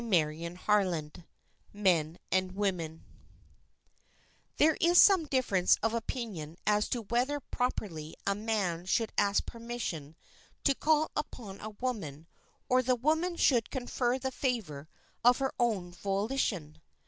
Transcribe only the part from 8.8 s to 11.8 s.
should ask permission to call upon a